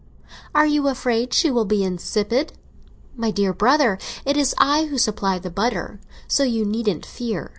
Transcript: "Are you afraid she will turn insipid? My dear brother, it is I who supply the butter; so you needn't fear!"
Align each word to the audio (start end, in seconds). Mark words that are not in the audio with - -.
"Are 0.55 0.65
you 0.65 0.87
afraid 0.87 1.31
she 1.31 1.51
will 1.51 1.63
turn 1.67 1.79
insipid? 1.83 2.53
My 3.15 3.29
dear 3.29 3.53
brother, 3.53 3.99
it 4.25 4.35
is 4.35 4.55
I 4.57 4.85
who 4.85 4.97
supply 4.97 5.37
the 5.37 5.51
butter; 5.51 5.99
so 6.27 6.41
you 6.41 6.65
needn't 6.65 7.05
fear!" 7.05 7.49